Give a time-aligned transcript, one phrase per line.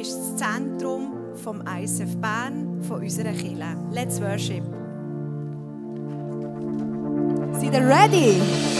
[0.00, 3.76] ist das Zentrum vom ISF Bern, von unserer Kirche.
[3.90, 4.64] Let's worship.
[7.52, 8.75] Seid ihr ready?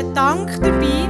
[0.00, 1.08] ein Dank dabei,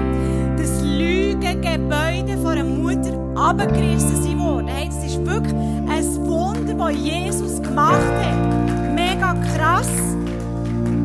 [0.57, 4.67] dass Lügengebäude von einer Mutter abgerissen sind worden.
[4.67, 8.95] Hey, das ist wirklich ein Wunder, das Jesus gemacht hat.
[8.95, 9.89] Mega krass.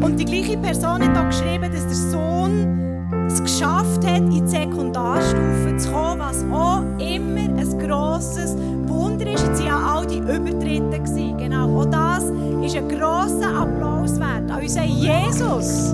[0.02, 4.48] Und die gleiche Person hat auch geschrieben, dass der Sohn es geschafft hat, in die
[4.48, 8.56] Sekundarstufe zu kommen, was auch immer ein grosses
[8.88, 9.46] Wunder ist.
[9.46, 11.02] Jetzt waren ja all die Übertritte.
[11.38, 12.24] Genau, auch das
[12.64, 15.94] ist ein grosser Applaus wert an unseren Jesus.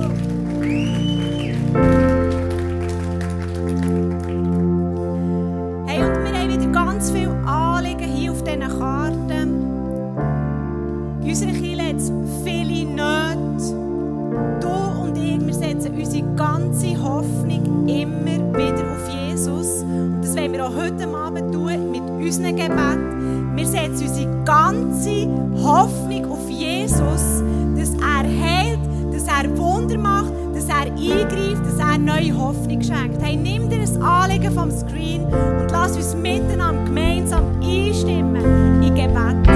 [17.03, 19.83] Hoffnung immer wieder auf Jesus.
[19.83, 23.55] Und das wollen wir auch heute Abend tun mit unserem Gebet.
[23.55, 25.27] Wir setzen unsere ganze
[25.63, 27.43] Hoffnung auf Jesus,
[27.77, 28.79] dass er heilt,
[29.11, 33.21] dass er Wunder macht, dass er eingreift, dass er neue Hoffnung schenkt.
[33.21, 39.50] Hey, nimm dir das Anliegen vom Screen und lass uns miteinander gemeinsam einstimmen in Gebet.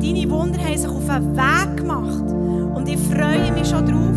[0.00, 2.30] deine Wunder haben sich auf den Weg gemacht.
[2.74, 4.16] Und ich freue mich schon drauf,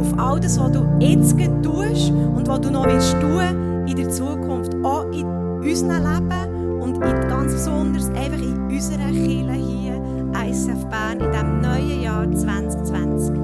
[0.00, 4.10] auf all das, was du jetzt tust und was du noch willst tun in der
[4.10, 4.74] Zukunft.
[4.84, 10.00] Auch in unserem Leben und in ganz besonders einfach in unserer Kirche hier,
[10.48, 13.36] ISF Bern, in diesem neuen Jahr 2020.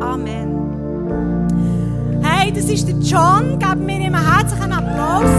[0.00, 0.62] Amen.
[2.22, 3.58] Hey, das ist der John.
[3.58, 5.30] Geben wir ihm einen herzlichen Applaus.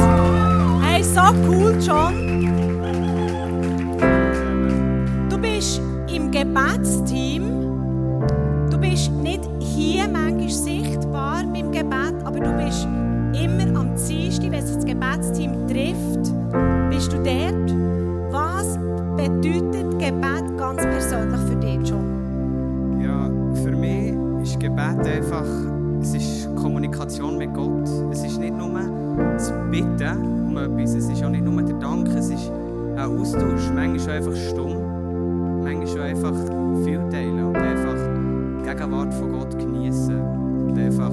[0.81, 2.22] Hey, so cool, John.
[6.53, 7.52] Bats-Team
[36.23, 37.95] einfach viel teilen und einfach
[38.59, 40.21] die Gegenwart von Gott genießen
[40.67, 41.11] und einfach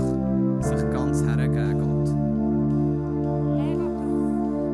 [0.61, 2.11] sich ganz hergeben Gott.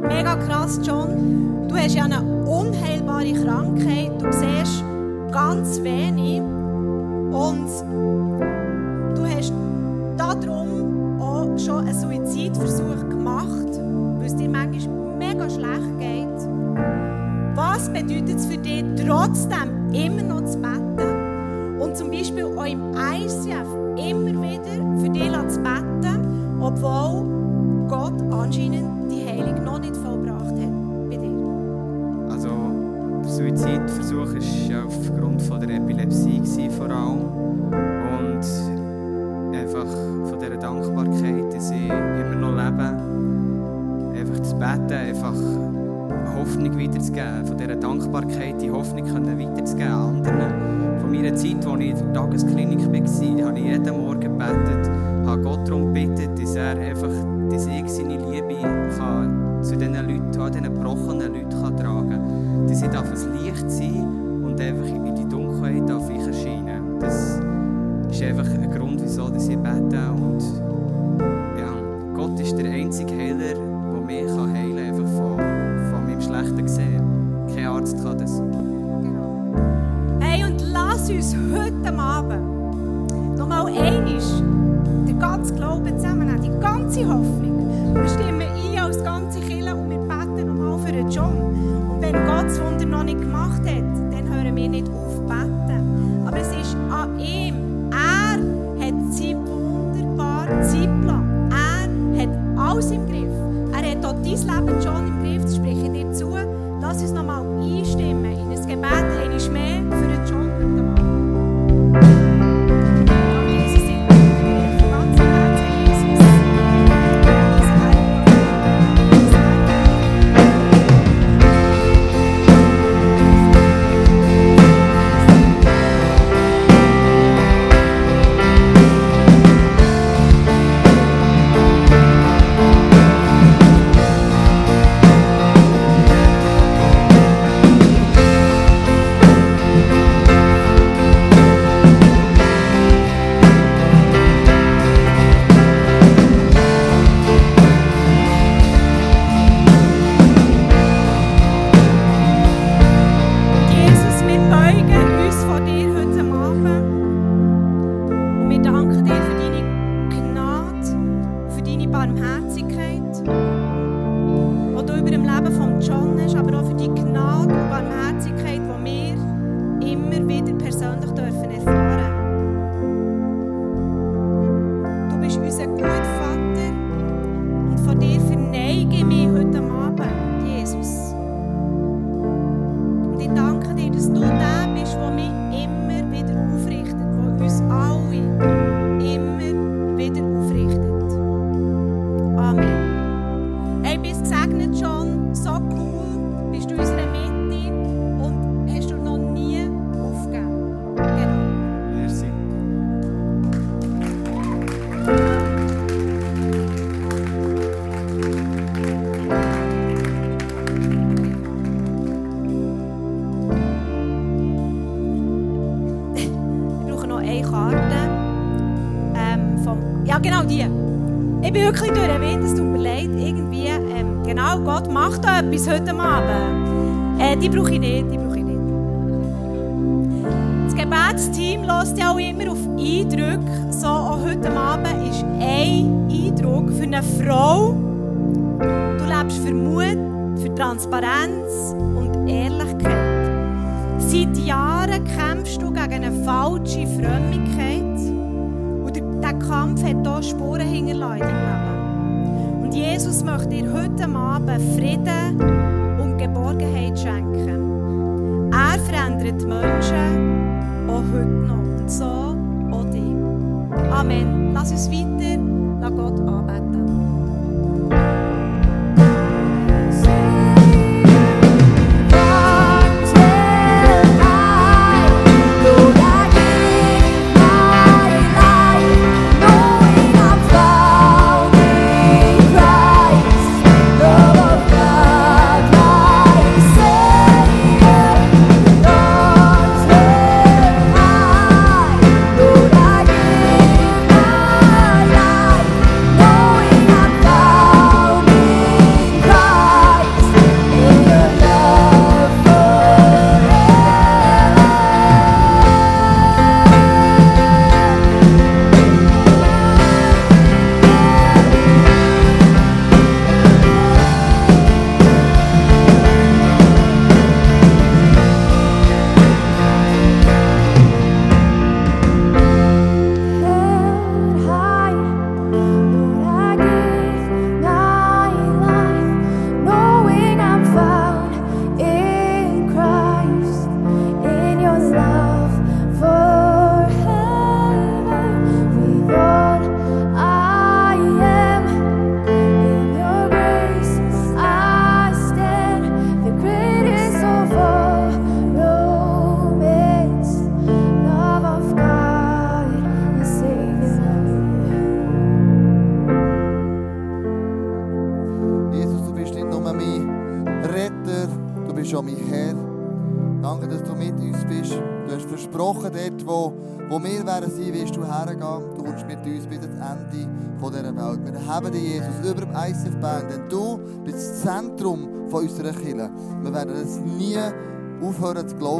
[0.08, 1.66] Mega krass, John.
[1.68, 4.12] Du hast ja eine unheilbare Krankheit.
[4.20, 4.84] Du siehst
[5.32, 7.68] ganz wenig und
[9.14, 9.52] du hast
[10.16, 13.80] darum auch schon einen Suizidversuch gemacht,
[14.18, 16.26] weil es dir manchmal mega schlecht geht.
[17.54, 19.55] Was bedeutet es für dich trotzdem,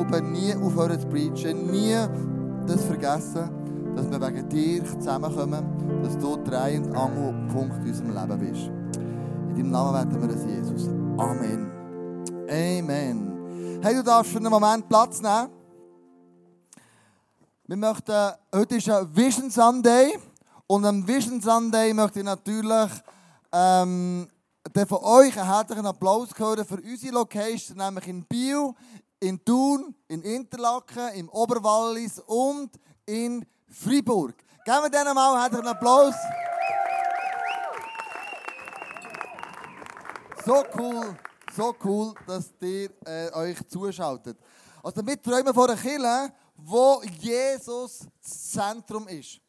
[0.07, 1.97] glauben, nie aufhören zu preachen, nie
[2.67, 8.39] das vergessen, dass wir wegen dir zusammenkommen, dass du Dreh- und Angelpunkt in unserem Leben
[8.39, 8.67] bist.
[9.51, 10.89] In deinem Namen werden wir es, Jesus.
[11.17, 11.71] Amen.
[12.49, 13.81] Amen.
[13.83, 15.49] Hey, du darfst für einen Moment Platz nehmen.
[17.67, 20.19] Wir möchten, heute ist ein Vision Sunday.
[20.69, 22.91] Und am Vision Sunday möchte ich natürlich
[23.53, 24.29] ähm,
[24.75, 28.73] den von euch einen herzlichen Applaus hören für unsere Location, nämlich in Biel,
[29.21, 32.71] in Thun, in Interlaken, im Oberwallis und
[33.07, 34.35] in Freiburg.
[34.65, 36.15] Geben wir denen mal einen herzlichen Applaus.
[40.45, 41.17] So cool,
[41.55, 44.39] so cool, dass ihr äh, euch zuschaltet.
[44.83, 49.41] Also wir träumen von einer Kirche, wo Jesus das Zentrum ist.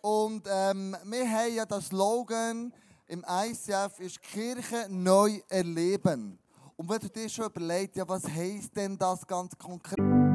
[0.00, 2.72] Und ähm, wir haben ja das Slogan
[3.06, 6.38] im ICF ist Kirche neu erleben.
[6.80, 10.27] Und wenn du dir schon überlegst, ja, was heisst denn das ganz konkret?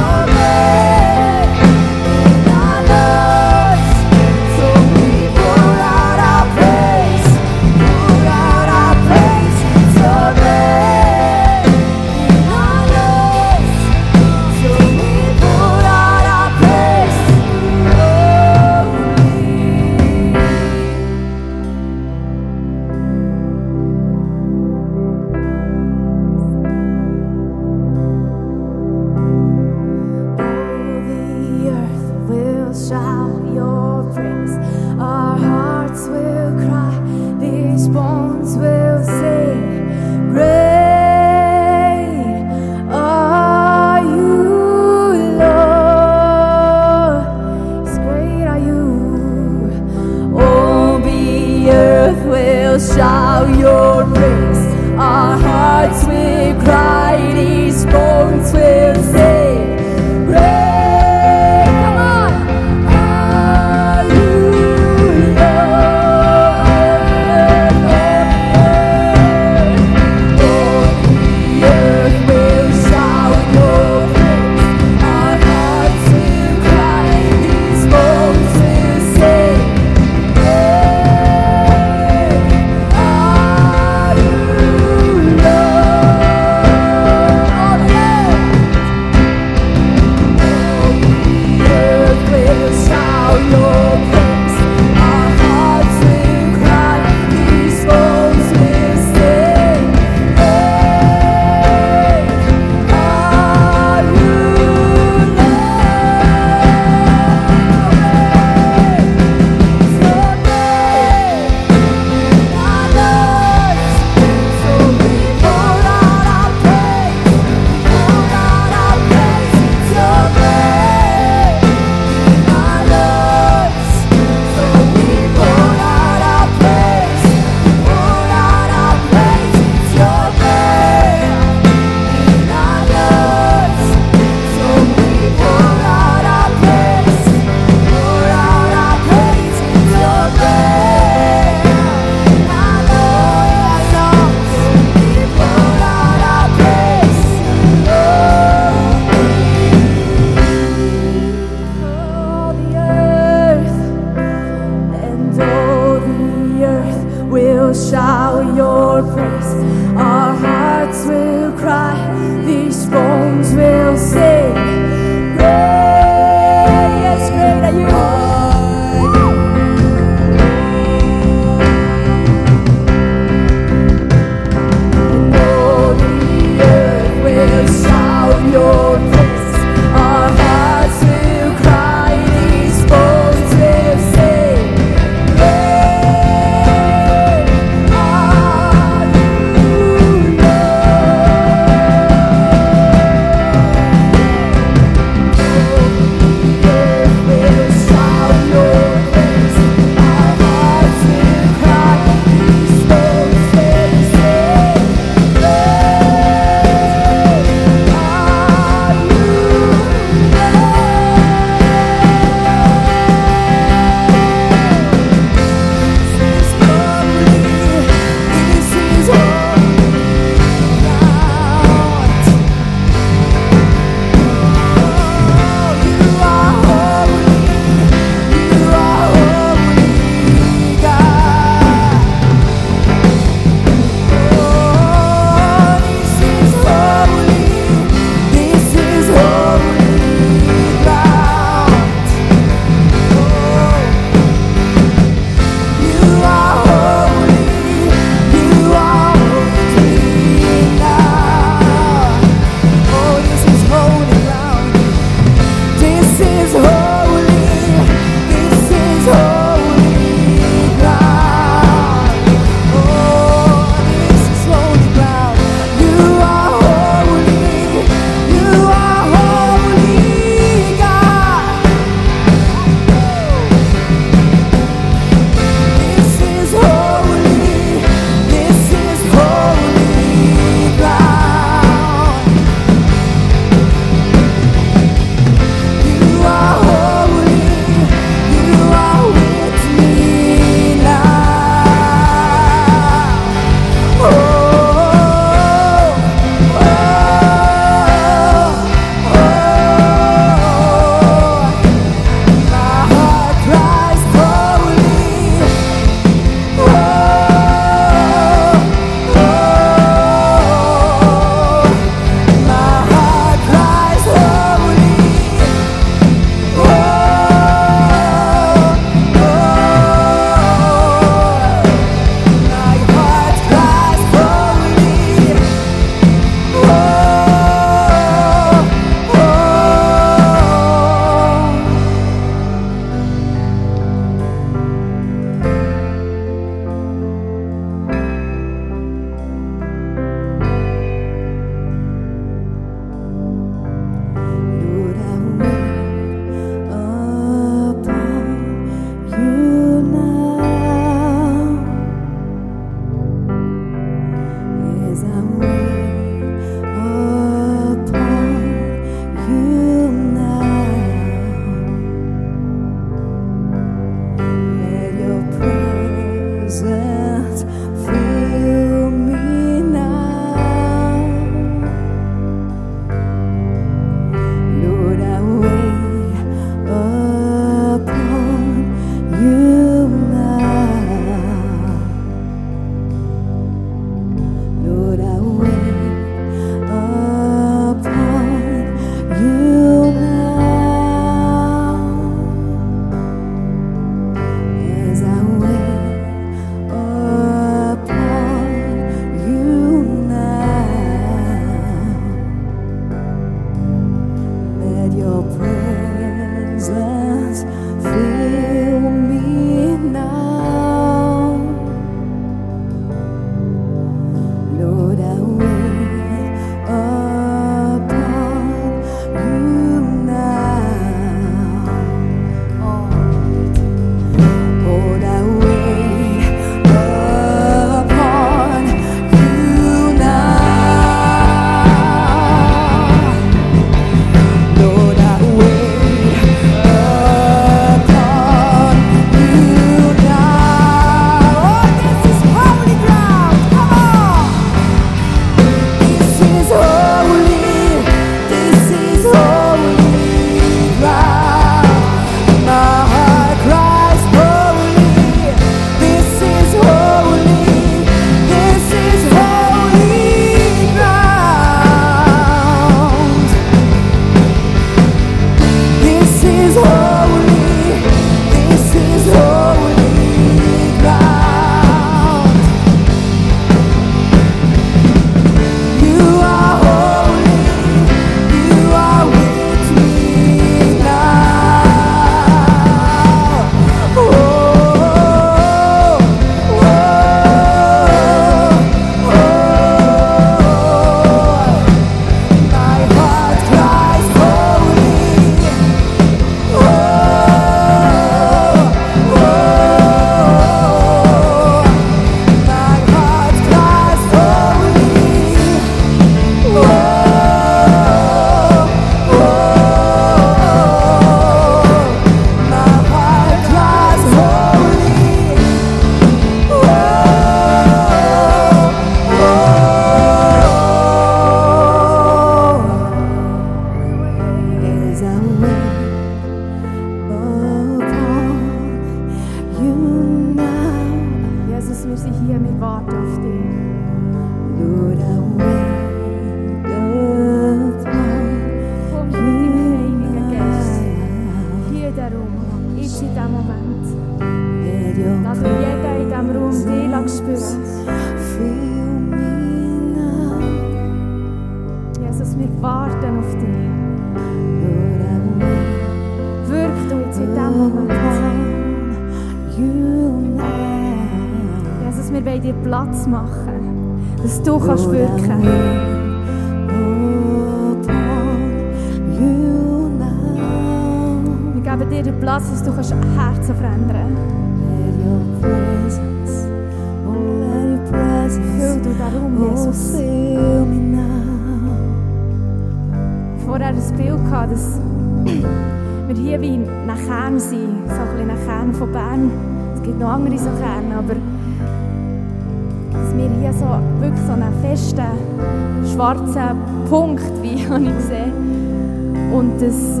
[599.32, 600.00] Und dass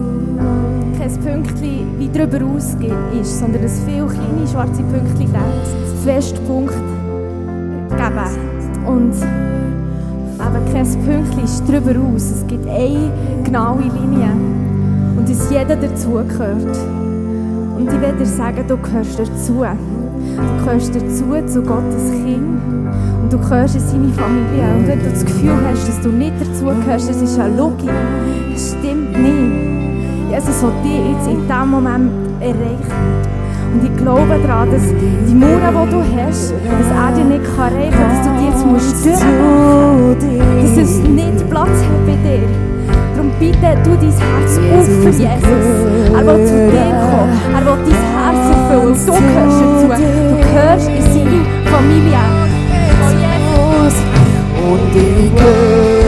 [0.98, 6.74] kein Pünktchen wie darüber ausgeht ist, sondern dass viele kleine schwarze Pünktchen dann fest Punkt
[7.90, 8.86] geben.
[8.86, 12.30] Und eben kein Pünktchen ist darüber aus.
[12.30, 13.10] Es gibt eine
[13.44, 14.30] genaue Linie
[15.16, 16.78] und dass jeder dazugehört.
[17.76, 19.64] Und ich werde dir sagen, du gehörst dazu.
[19.64, 22.60] Du gehörst dazu zu Gottes Kind
[23.22, 24.64] und du gehörst in seine Familie.
[24.76, 27.90] Und wenn du das Gefühl hast, dass du nicht dazugehörst, das ist eine Logik.
[29.18, 29.70] Nicht.
[30.30, 32.10] Jesus will dich jetzt in diesem Moment
[32.40, 33.30] erreichen.
[33.72, 34.82] Und ich glaube daran, dass
[35.28, 38.66] die Mauern, die du hast, dass er dir nicht erreichen kann, dass du die jetzt
[38.66, 40.16] musst durchbrechen.
[40.60, 42.48] Dass es nicht Platz hat bei dir.
[43.14, 45.76] Darum bitte du dein Herz auf für Jesus.
[46.14, 47.30] Er will zu dir kommen.
[47.54, 48.94] Er will dein Herz erfüllen.
[49.06, 50.04] Du gehörst dazu.
[50.30, 51.40] Du gehörst in seine
[51.70, 52.22] Familie.
[53.02, 53.96] Oh Jesus.
[54.70, 55.99] Und ich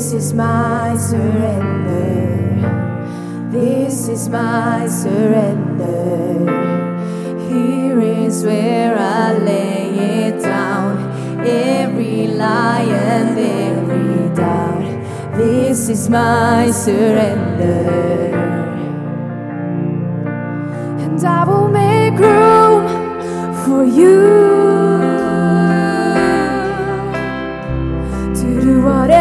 [0.00, 2.56] This is my surrender.
[3.52, 6.40] This is my surrender.
[7.50, 9.90] Here is where I lay
[10.24, 10.96] it down.
[11.46, 15.36] Every lie and every doubt.
[15.36, 17.84] This is my surrender
[21.04, 22.88] and I will make room
[23.66, 24.59] for you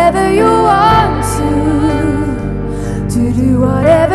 [0.10, 4.09] whatever you want to, to do whatever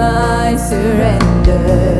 [0.00, 1.99] my surrender.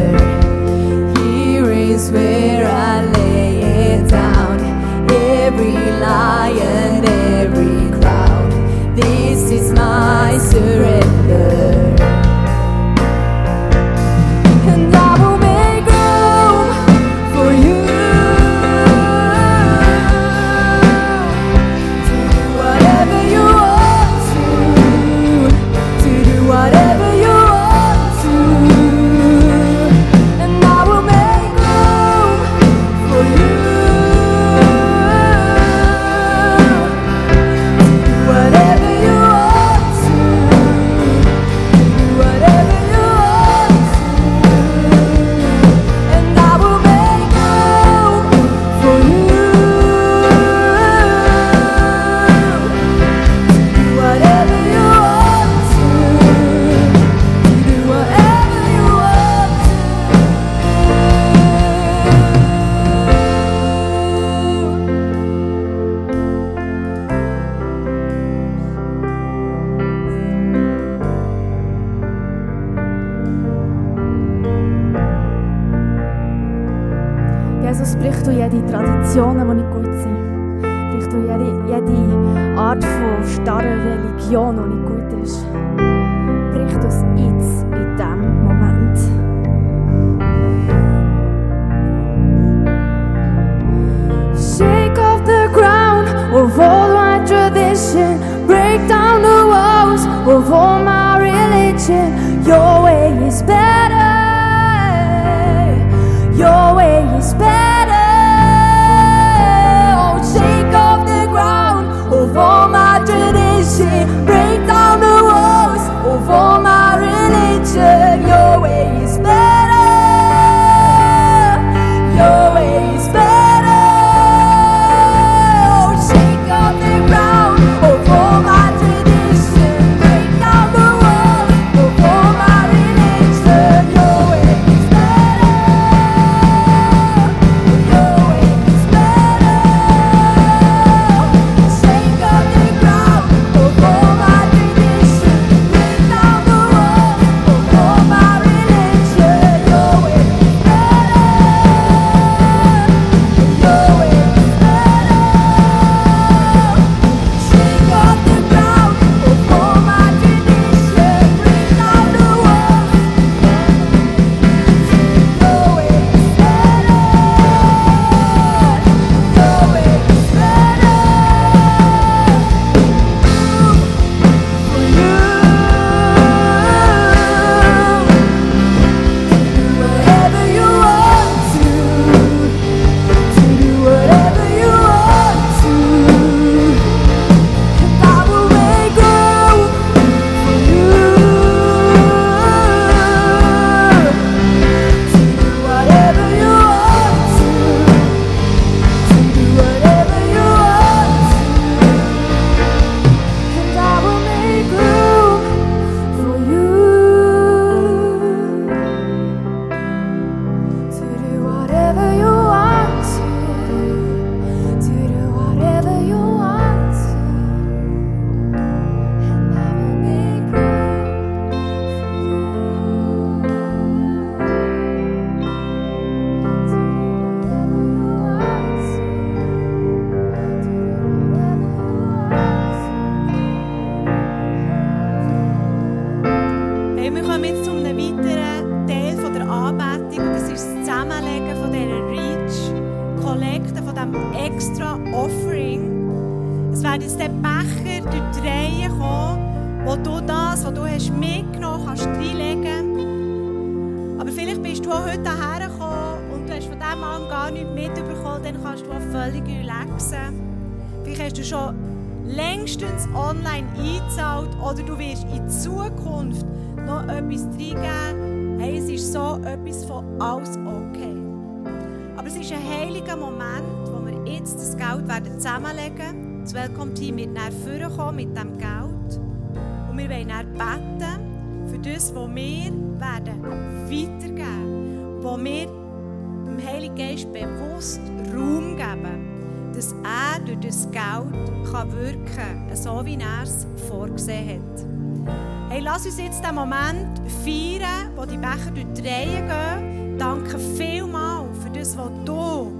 [296.41, 300.19] Jetzt den Moment feiern, wo die Becher durch gehen.
[300.19, 302.71] Danke vielmals für das, was du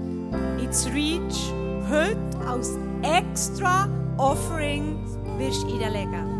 [0.63, 1.51] ins Reach
[1.89, 3.87] heute als extra
[4.17, 4.97] Offering
[5.37, 6.30] wirst reinlegen.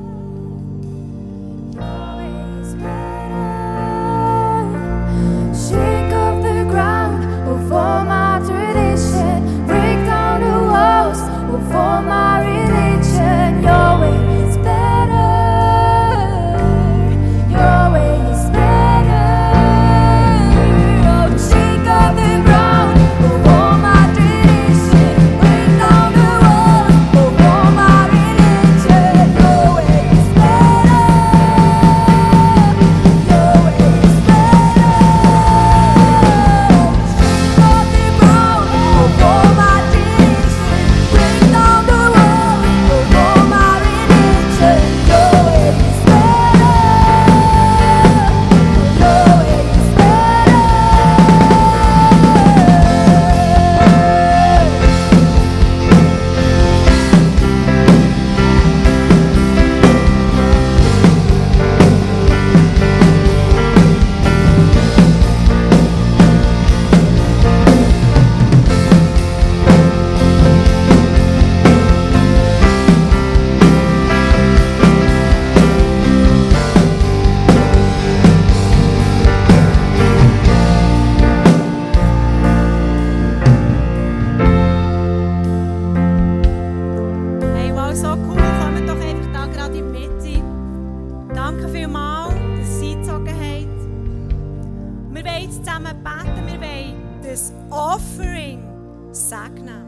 [95.41, 96.47] Jetzt zusammen beten.
[96.47, 98.63] Wir wollen das Offering
[99.11, 99.85] segnen.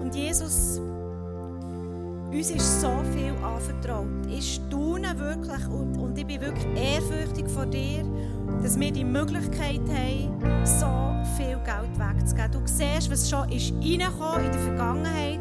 [0.00, 0.80] Und Jesus,
[2.30, 4.06] uns ist so viel anvertraut.
[4.28, 8.04] Ich staune wirklich und, und ich bin wirklich ehrfürchtig vor dir,
[8.62, 12.52] dass wir die Möglichkeit haben, so viel Geld wegzugeben.
[12.52, 15.40] Du siehst, was schon ist in der Vergangenheit,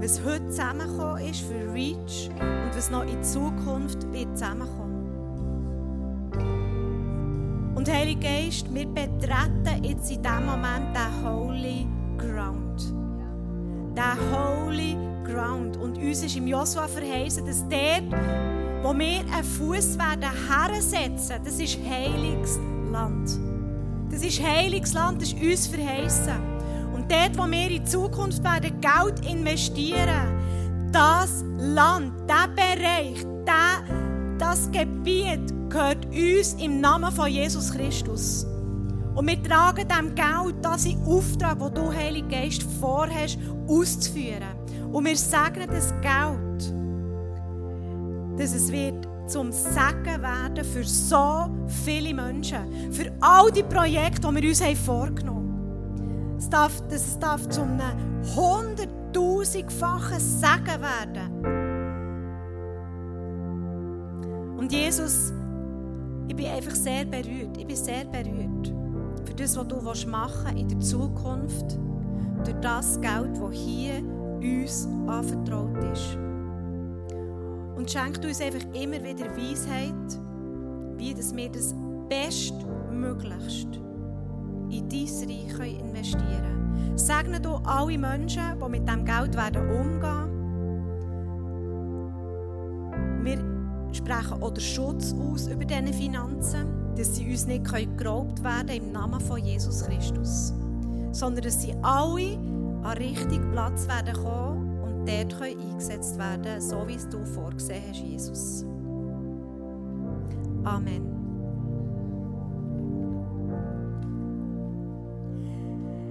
[0.00, 4.85] was heute zusammengekommen ist für Reach und was noch in Zukunft wird zusammenkommen.
[7.86, 11.86] Und Heilige Geist, wir betreten jetzt in diesem Moment den Holy
[12.18, 12.82] Ground.
[13.94, 15.76] Den Holy Ground.
[15.76, 18.10] Und uns ist im Josua verheißen, dass dort,
[18.82, 22.58] wo wir einen Fuß werden hersetzen, das ist heiliges
[22.90, 23.38] Land.
[24.10, 26.34] Das ist heiliges Land, das ist uns verheißen.
[26.92, 34.05] Und dort, wo wir in Zukunft werden Geld investieren, das Land, der Bereich, der,
[34.38, 38.46] das Gebiet gehört uns im Namen von Jesus Christus.
[39.14, 44.44] Und wir tragen dem Geld das in Auftrag, den du, Heiliger Geist, vorhast, auszuführen.
[44.92, 46.74] Und wir segnen das Geld,
[48.38, 51.48] dass es wird zum Segen werden für so
[51.84, 52.92] viele Menschen.
[52.92, 56.36] Für all die Projekte, die wir uns vorgenommen haben.
[56.38, 57.80] Es darf, dass es darf zu einem
[58.36, 61.65] hunderttausendfachen Segen werden.
[64.56, 65.32] Und Jesus,
[66.28, 67.56] ich bin einfach sehr berührt.
[67.58, 68.72] Ich bin sehr berührt
[69.24, 71.78] für das, was du machen willst in der Zukunft.
[72.44, 74.02] Durch das Geld, das hier
[74.40, 76.16] uns anvertraut ist.
[77.76, 80.20] Und schenkt uns einfach immer wieder Weisheit,
[80.96, 81.74] wie dass wir das
[82.08, 83.80] bestmöglichst
[84.70, 86.98] in dein Reich investieren können.
[86.98, 90.25] Segne du alle Menschen, die mit diesem Geld werden umgehen Wir
[94.06, 97.64] sprechen den Schutz aus über diese Finanzen, dass sie uns nicht
[97.98, 100.54] geraubt werden können im Namen von Jesus Christus.
[101.10, 102.38] Sondern dass sie alle
[102.82, 107.24] an den richtigen Platz werden kommen und dort können eingesetzt werden, so wie es du
[107.24, 108.64] vorgesehen hast, Jesus.
[110.64, 111.12] Amen.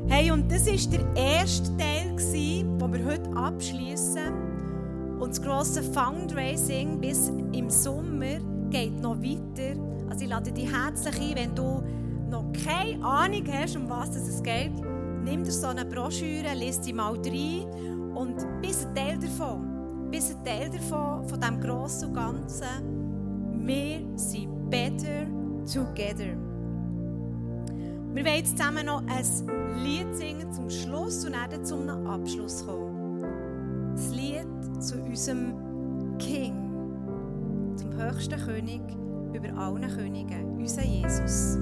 [0.07, 4.54] Hey, und das war der erste Teil, den wir heute abschließen.
[5.19, 8.39] Und das grosse Fundraising bis im Sommer
[8.69, 9.79] geht noch weiter.
[10.09, 11.81] Also ich lade dich herzlich ein, wenn du
[12.29, 14.73] noch keine Ahnung hast, um was es geht,
[15.23, 17.65] nimm dir so eine Broschüre, lies sie mal rein
[18.15, 20.09] und bist ein Teil davon.
[20.11, 23.65] Bist ein Teil davon, von diesem Grossen und Ganzen.
[23.65, 25.25] Wir sind better
[25.71, 26.37] together.
[28.13, 33.21] Wir wollen jetzt zusammen noch ein Lied singen zum Schluss und dann zum Abschluss kommen.
[33.95, 34.47] Das Lied
[34.79, 36.55] zu unserem King,
[37.75, 38.81] zum höchsten König
[39.33, 41.57] über allen Königen, unser Jesus.